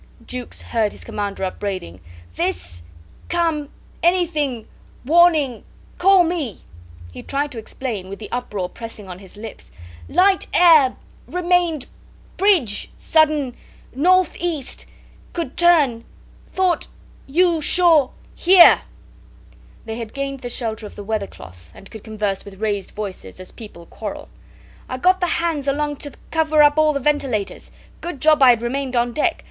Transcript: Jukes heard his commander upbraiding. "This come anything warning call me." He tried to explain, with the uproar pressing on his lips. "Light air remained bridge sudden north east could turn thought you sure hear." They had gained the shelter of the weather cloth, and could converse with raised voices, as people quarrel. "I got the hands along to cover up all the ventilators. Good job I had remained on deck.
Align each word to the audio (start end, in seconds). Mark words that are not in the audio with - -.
Jukes 0.25 0.63
heard 0.63 0.93
his 0.93 1.03
commander 1.03 1.43
upbraiding. 1.43 2.01
"This 2.35 2.81
come 3.29 3.69
anything 4.01 4.67
warning 5.05 5.63
call 5.99 6.23
me." 6.23 6.61
He 7.11 7.21
tried 7.21 7.51
to 7.51 7.59
explain, 7.59 8.09
with 8.09 8.17
the 8.17 8.31
uproar 8.31 8.67
pressing 8.67 9.07
on 9.07 9.19
his 9.19 9.37
lips. 9.37 9.71
"Light 10.09 10.47
air 10.55 10.95
remained 11.27 11.85
bridge 12.37 12.89
sudden 12.97 13.55
north 13.93 14.35
east 14.39 14.87
could 15.33 15.55
turn 15.55 16.03
thought 16.47 16.87
you 17.27 17.61
sure 17.61 18.09
hear." 18.33 18.81
They 19.85 19.97
had 19.97 20.15
gained 20.15 20.39
the 20.39 20.49
shelter 20.49 20.87
of 20.87 20.95
the 20.95 21.03
weather 21.03 21.27
cloth, 21.27 21.69
and 21.75 21.91
could 21.91 22.03
converse 22.03 22.43
with 22.43 22.59
raised 22.59 22.89
voices, 22.89 23.39
as 23.39 23.51
people 23.51 23.85
quarrel. 23.85 24.29
"I 24.89 24.97
got 24.97 25.19
the 25.21 25.27
hands 25.43 25.67
along 25.67 25.97
to 25.97 26.13
cover 26.31 26.63
up 26.63 26.79
all 26.79 26.91
the 26.93 26.99
ventilators. 26.99 27.69
Good 28.01 28.19
job 28.19 28.41
I 28.41 28.49
had 28.49 28.63
remained 28.63 28.95
on 28.95 29.13
deck. 29.13 29.39